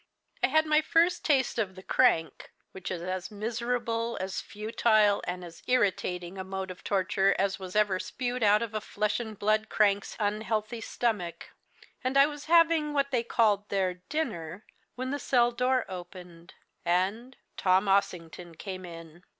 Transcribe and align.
I 0.41 0.47
had 0.47 0.65
my 0.65 0.81
first 0.81 1.23
taste 1.23 1.59
of 1.59 1.75
the 1.75 1.83
crank 1.83 2.51
which 2.71 2.89
is 2.89 3.03
as 3.03 3.29
miserable, 3.29 4.17
as 4.19 4.41
futile, 4.41 5.21
and 5.27 5.45
as 5.45 5.61
irritating 5.67 6.39
a 6.39 6.43
mode 6.43 6.71
of 6.71 6.83
torture 6.83 7.35
as 7.37 7.59
was 7.59 7.75
ever 7.75 7.99
spewed 7.99 8.41
out 8.41 8.63
of 8.63 8.73
a 8.73 8.81
flesh 8.81 9.19
and 9.19 9.37
blood 9.37 9.69
crank's 9.69 10.17
unhealthy 10.19 10.81
stomach; 10.81 11.51
and 12.03 12.17
I 12.17 12.25
was 12.25 12.45
having, 12.45 12.93
what 12.93 13.11
they 13.11 13.21
called 13.21 13.69
there, 13.69 13.93
dinner, 14.09 14.65
when 14.95 15.11
the 15.11 15.19
cell 15.19 15.51
door 15.51 15.85
opened, 15.87 16.55
and 16.83 17.37
Tom 17.55 17.87
Ossington 17.87 18.55
came 18.57 18.85
in. 18.87 19.23